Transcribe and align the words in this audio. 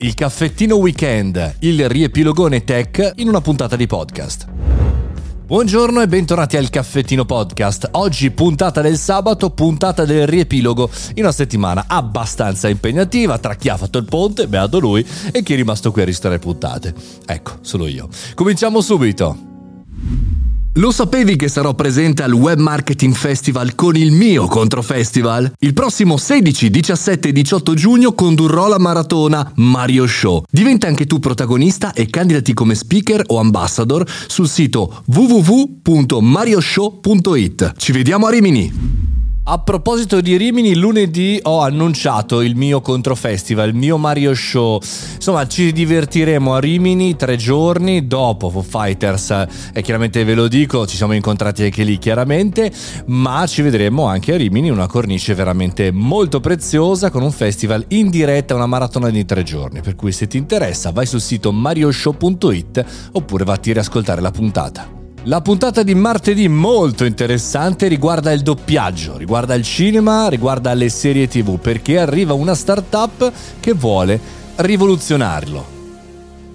Il 0.00 0.14
caffettino 0.14 0.76
weekend, 0.76 1.56
il 1.62 1.88
riepilogone 1.88 2.62
tech 2.62 3.14
in 3.16 3.26
una 3.26 3.40
puntata 3.40 3.74
di 3.74 3.88
podcast. 3.88 4.46
Buongiorno 5.44 6.00
e 6.00 6.06
bentornati 6.06 6.56
al 6.56 6.70
Caffettino 6.70 7.24
Podcast. 7.24 7.88
Oggi 7.94 8.30
puntata 8.30 8.80
del 8.80 8.96
sabato, 8.96 9.50
puntata 9.50 10.04
del 10.04 10.28
riepilogo 10.28 10.88
in 11.14 11.24
una 11.24 11.32
settimana 11.32 11.86
abbastanza 11.88 12.68
impegnativa 12.68 13.38
tra 13.38 13.56
chi 13.56 13.70
ha 13.70 13.76
fatto 13.76 13.98
il 13.98 14.04
ponte, 14.04 14.46
beato 14.46 14.78
lui, 14.78 15.04
e 15.32 15.42
chi 15.42 15.54
è 15.54 15.56
rimasto 15.56 15.90
qui 15.90 16.02
a 16.02 16.04
registrare 16.04 16.38
puntate. 16.38 16.94
Ecco, 17.26 17.54
solo 17.62 17.88
io. 17.88 18.08
Cominciamo 18.36 18.80
subito. 18.80 19.36
Lo 20.78 20.92
sapevi 20.92 21.34
che 21.34 21.48
sarò 21.48 21.74
presente 21.74 22.22
al 22.22 22.32
Web 22.32 22.60
Marketing 22.60 23.12
Festival 23.12 23.74
con 23.74 23.96
il 23.96 24.12
mio 24.12 24.46
Controfestival? 24.46 25.52
Il 25.58 25.74
prossimo 25.74 26.16
16, 26.16 26.70
17 26.70 27.30
e 27.30 27.32
18 27.32 27.74
giugno 27.74 28.12
condurrò 28.12 28.68
la 28.68 28.78
maratona 28.78 29.50
Mario 29.56 30.06
Show. 30.06 30.44
Diventa 30.48 30.86
anche 30.86 31.06
tu 31.06 31.18
protagonista 31.18 31.92
e 31.92 32.06
candidati 32.06 32.54
come 32.54 32.76
speaker 32.76 33.24
o 33.26 33.40
ambassador 33.40 34.08
sul 34.28 34.48
sito 34.48 35.02
www.marioshow.it. 35.06 37.72
Ci 37.76 37.90
vediamo 37.90 38.26
a 38.26 38.30
Rimini! 38.30 38.97
A 39.50 39.56
proposito 39.60 40.20
di 40.20 40.36
Rimini, 40.36 40.74
lunedì 40.74 41.40
ho 41.44 41.62
annunciato 41.62 42.42
il 42.42 42.54
mio 42.54 42.82
controfestival, 42.82 43.68
il 43.68 43.74
mio 43.74 43.96
Mario 43.96 44.34
Show. 44.34 44.78
Insomma, 45.14 45.46
ci 45.46 45.72
divertiremo 45.72 46.52
a 46.52 46.60
Rimini 46.60 47.16
tre 47.16 47.36
giorni 47.36 48.06
dopo 48.06 48.50
Foo 48.50 48.60
Fighters. 48.60 49.46
E 49.72 49.80
chiaramente 49.80 50.22
ve 50.22 50.34
lo 50.34 50.48
dico, 50.48 50.86
ci 50.86 50.96
siamo 50.96 51.14
incontrati 51.14 51.62
anche 51.62 51.82
lì 51.82 51.96
chiaramente, 51.96 52.70
ma 53.06 53.46
ci 53.46 53.62
vedremo 53.62 54.04
anche 54.04 54.34
a 54.34 54.36
Rimini, 54.36 54.68
una 54.68 54.86
cornice 54.86 55.32
veramente 55.32 55.92
molto 55.92 56.40
preziosa 56.40 57.08
con 57.08 57.22
un 57.22 57.32
festival 57.32 57.86
in 57.88 58.10
diretta, 58.10 58.54
una 58.54 58.66
maratona 58.66 59.08
di 59.08 59.24
tre 59.24 59.44
giorni. 59.44 59.80
Per 59.80 59.96
cui 59.96 60.12
se 60.12 60.26
ti 60.26 60.36
interessa 60.36 60.90
vai 60.90 61.06
sul 61.06 61.22
sito 61.22 61.52
marioshow.it 61.52 62.84
oppure 63.12 63.44
vatti 63.44 63.70
a 63.70 63.72
riascoltare 63.72 64.20
la 64.20 64.30
puntata. 64.30 64.97
La 65.24 65.40
puntata 65.40 65.82
di 65.82 65.94
martedì 65.94 66.48
molto 66.48 67.04
interessante 67.04 67.88
riguarda 67.88 68.32
il 68.32 68.42
doppiaggio, 68.42 69.16
riguarda 69.16 69.54
il 69.54 69.64
cinema, 69.64 70.28
riguarda 70.28 70.72
le 70.74 70.88
serie 70.88 71.26
tv, 71.26 71.58
perché 71.58 71.98
arriva 71.98 72.32
una 72.34 72.54
startup 72.54 73.32
che 73.60 73.72
vuole 73.72 74.18
rivoluzionarlo. 74.56 75.77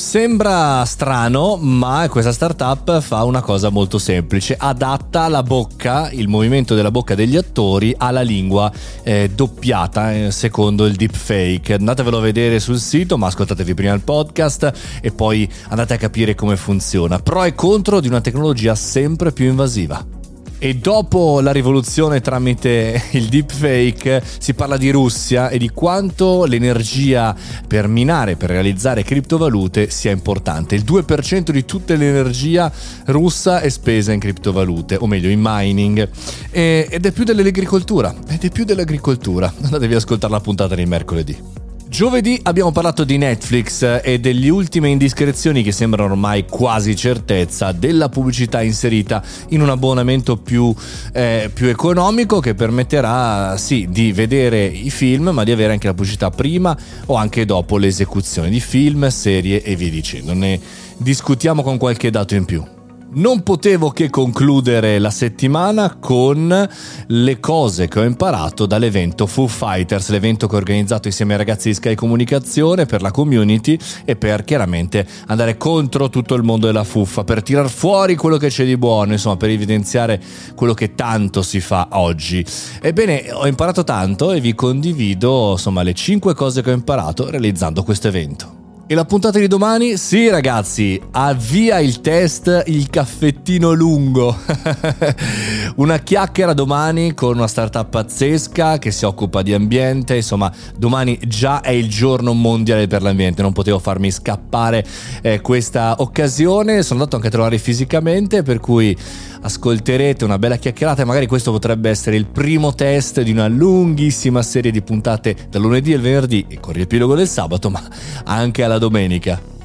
Sembra 0.00 0.82
strano, 0.86 1.56
ma 1.56 2.08
questa 2.08 2.32
startup 2.32 3.00
fa 3.00 3.22
una 3.22 3.42
cosa 3.42 3.68
molto 3.68 3.98
semplice, 3.98 4.56
adatta 4.58 5.28
la 5.28 5.42
bocca, 5.42 6.10
il 6.10 6.26
movimento 6.26 6.74
della 6.74 6.90
bocca 6.90 7.14
degli 7.14 7.36
attori 7.36 7.94
alla 7.96 8.22
lingua 8.22 8.72
eh, 9.02 9.30
doppiata 9.32 10.12
eh, 10.14 10.30
secondo 10.32 10.86
il 10.86 10.96
deepfake. 10.96 11.74
Andatevelo 11.74 12.16
a 12.16 12.22
vedere 12.22 12.60
sul 12.60 12.80
sito, 12.80 13.18
ma 13.18 13.26
ascoltatevi 13.26 13.74
prima 13.74 13.92
il 13.92 14.00
podcast 14.00 14.72
e 15.02 15.12
poi 15.12 15.48
andate 15.68 15.94
a 15.94 15.98
capire 15.98 16.34
come 16.34 16.56
funziona. 16.56 17.18
Pro 17.18 17.44
e 17.44 17.54
contro 17.54 18.00
di 18.00 18.08
una 18.08 18.22
tecnologia 18.22 18.74
sempre 18.74 19.32
più 19.32 19.48
invasiva. 19.48 20.19
E 20.62 20.74
dopo 20.74 21.40
la 21.40 21.52
rivoluzione 21.52 22.20
tramite 22.20 23.04
il 23.12 23.28
deepfake 23.28 24.22
si 24.38 24.52
parla 24.52 24.76
di 24.76 24.90
Russia 24.90 25.48
e 25.48 25.56
di 25.56 25.70
quanto 25.70 26.44
l'energia 26.44 27.34
per 27.66 27.88
minare, 27.88 28.36
per 28.36 28.50
realizzare 28.50 29.02
criptovalute 29.02 29.88
sia 29.88 30.10
importante. 30.10 30.74
Il 30.74 30.84
2% 30.84 31.48
di 31.48 31.64
tutta 31.64 31.94
l'energia 31.94 32.70
russa 33.06 33.60
è 33.60 33.70
spesa 33.70 34.12
in 34.12 34.20
criptovalute, 34.20 34.96
o 35.00 35.06
meglio 35.06 35.30
in 35.30 35.40
mining. 35.42 36.06
E, 36.50 36.86
ed 36.90 37.06
è 37.06 37.10
più 37.10 37.24
dell'agricoltura, 37.24 38.14
ed 38.28 38.44
è 38.44 38.50
più 38.50 38.64
dell'agricoltura. 38.64 39.50
Andatevi 39.62 39.94
ad 39.94 40.00
ascoltare 40.00 40.32
la 40.34 40.40
puntata 40.40 40.74
di 40.74 40.84
mercoledì. 40.84 41.59
Giovedì 41.90 42.38
abbiamo 42.44 42.70
parlato 42.70 43.02
di 43.02 43.18
Netflix 43.18 44.00
e 44.04 44.20
delle 44.20 44.48
ultime 44.48 44.90
indiscrezioni 44.90 45.64
che 45.64 45.72
sembrano 45.72 46.12
ormai 46.12 46.46
quasi 46.46 46.94
certezza 46.94 47.72
della 47.72 48.08
pubblicità 48.08 48.62
inserita 48.62 49.20
in 49.48 49.60
un 49.60 49.70
abbonamento 49.70 50.36
più, 50.36 50.72
eh, 51.12 51.50
più, 51.52 51.66
economico 51.66 52.38
che 52.38 52.54
permetterà 52.54 53.56
sì 53.56 53.88
di 53.90 54.12
vedere 54.12 54.66
i 54.66 54.88
film 54.88 55.30
ma 55.30 55.42
di 55.42 55.50
avere 55.50 55.72
anche 55.72 55.88
la 55.88 55.94
pubblicità 55.94 56.30
prima 56.30 56.78
o 57.06 57.16
anche 57.16 57.44
dopo 57.44 57.76
l'esecuzione 57.76 58.50
di 58.50 58.60
film, 58.60 59.08
serie 59.08 59.60
e 59.60 59.74
via 59.74 59.90
dicendo. 59.90 60.32
Ne 60.32 60.60
discutiamo 60.96 61.64
con 61.64 61.76
qualche 61.76 62.08
dato 62.10 62.36
in 62.36 62.44
più 62.44 62.64
non 63.12 63.42
potevo 63.42 63.90
che 63.90 64.08
concludere 64.08 64.98
la 64.98 65.10
settimana 65.10 65.96
con 65.98 66.68
le 67.06 67.40
cose 67.40 67.88
che 67.88 67.98
ho 67.98 68.04
imparato 68.04 68.66
dall'evento 68.66 69.26
Foo 69.26 69.48
Fighters, 69.48 70.10
l'evento 70.10 70.46
che 70.46 70.54
ho 70.54 70.58
organizzato 70.58 71.08
insieme 71.08 71.32
ai 71.32 71.38
ragazzi 71.38 71.68
di 71.68 71.74
Sky 71.74 71.94
Comunicazione 71.94 72.86
per 72.86 73.02
la 73.02 73.10
community 73.10 73.76
e 74.04 74.14
per 74.16 74.44
chiaramente 74.44 75.06
andare 75.26 75.56
contro 75.56 76.08
tutto 76.08 76.34
il 76.34 76.42
mondo 76.42 76.66
della 76.66 76.84
fuffa, 76.84 77.24
per 77.24 77.42
tirar 77.42 77.68
fuori 77.68 78.14
quello 78.14 78.36
che 78.36 78.48
c'è 78.48 78.64
di 78.64 78.76
buono, 78.76 79.12
insomma, 79.12 79.36
per 79.36 79.50
evidenziare 79.50 80.20
quello 80.54 80.74
che 80.74 80.94
tanto 80.94 81.42
si 81.42 81.60
fa 81.60 81.88
oggi. 81.92 82.44
Ebbene, 82.80 83.32
ho 83.32 83.46
imparato 83.46 83.82
tanto 83.82 84.32
e 84.32 84.40
vi 84.40 84.54
condivido, 84.54 85.52
insomma, 85.52 85.82
le 85.82 85.94
5 85.94 86.34
cose 86.34 86.62
che 86.62 86.70
ho 86.70 86.74
imparato 86.74 87.28
realizzando 87.28 87.82
questo 87.82 88.08
evento. 88.08 88.59
E 88.90 88.94
la 88.96 89.04
puntata 89.04 89.38
di 89.38 89.46
domani? 89.46 89.96
Sì 89.96 90.28
ragazzi, 90.28 91.00
avvia 91.12 91.78
il 91.78 92.00
test 92.00 92.64
il 92.66 92.90
caffettino 92.90 93.70
lungo. 93.70 94.36
una 95.76 95.98
chiacchiera 95.98 96.52
domani 96.52 97.14
con 97.14 97.36
una 97.36 97.46
startup 97.46 97.88
pazzesca 97.88 98.78
che 98.78 98.90
si 98.90 99.04
occupa 99.04 99.42
di 99.42 99.54
ambiente, 99.54 100.16
insomma 100.16 100.52
domani 100.76 101.18
già 101.26 101.60
è 101.60 101.70
il 101.70 101.88
giorno 101.88 102.32
mondiale 102.32 102.86
per 102.86 103.02
l'ambiente, 103.02 103.42
non 103.42 103.52
potevo 103.52 103.78
farmi 103.78 104.10
scappare 104.10 104.84
eh, 105.22 105.40
questa 105.40 105.96
occasione, 105.98 106.82
sono 106.82 107.00
andato 107.00 107.16
anche 107.16 107.28
a 107.28 107.30
trovare 107.30 107.58
fisicamente 107.58 108.42
per 108.42 108.60
cui 108.60 108.96
ascolterete 109.42 110.24
una 110.24 110.38
bella 110.38 110.56
chiacchierata. 110.56 111.02
E 111.02 111.04
magari 111.04 111.26
questo 111.26 111.50
potrebbe 111.50 111.90
essere 111.90 112.16
il 112.16 112.26
primo 112.26 112.74
test 112.74 113.20
di 113.22 113.30
una 113.30 113.48
lunghissima 113.48 114.42
serie 114.42 114.70
di 114.70 114.82
puntate 114.82 115.36
dal 115.48 115.62
lunedì 115.62 115.92
al 115.92 116.00
venerdì 116.00 116.46
e 116.48 116.60
con 116.60 116.72
riepilogo 116.72 117.14
del 117.14 117.28
sabato, 117.28 117.70
ma 117.70 117.82
anche 118.24 118.62
alla 118.62 118.78
domenica. 118.78 119.59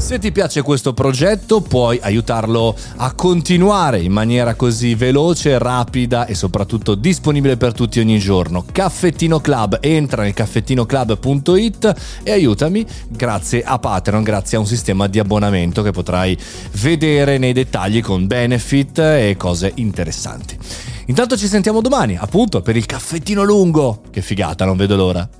Se 0.00 0.18
ti 0.18 0.32
piace 0.32 0.62
questo 0.62 0.92
progetto 0.94 1.60
puoi 1.60 2.00
aiutarlo 2.02 2.74
a 2.96 3.12
continuare 3.12 4.00
in 4.00 4.10
maniera 4.10 4.54
così 4.54 4.94
veloce, 4.94 5.56
rapida 5.58 6.24
e 6.26 6.34
soprattutto 6.34 6.94
disponibile 6.96 7.56
per 7.56 7.74
tutti 7.74 8.00
ogni 8.00 8.18
giorno. 8.18 8.64
Caffettino 8.72 9.40
Club, 9.40 9.78
entra 9.80 10.22
nel 10.22 10.32
caffettinoclub.it 10.32 12.20
e 12.24 12.32
aiutami 12.32 12.84
grazie 13.08 13.62
a 13.62 13.78
Patreon, 13.78 14.22
grazie 14.22 14.56
a 14.56 14.60
un 14.60 14.66
sistema 14.66 15.06
di 15.06 15.18
abbonamento 15.20 15.82
che 15.82 15.92
potrai 15.92 16.36
vedere 16.80 17.38
nei 17.38 17.52
dettagli 17.52 18.00
con 18.00 18.26
benefit 18.26 18.98
e 18.98 19.36
cose 19.38 19.70
interessanti. 19.76 20.58
Intanto 21.06 21.36
ci 21.36 21.46
sentiamo 21.46 21.80
domani, 21.82 22.16
appunto, 22.16 22.62
per 22.62 22.74
il 22.74 22.86
caffettino 22.86 23.44
lungo. 23.44 24.02
Che 24.10 24.22
figata, 24.22 24.64
non 24.64 24.76
vedo 24.76 24.96
l'ora. 24.96 25.39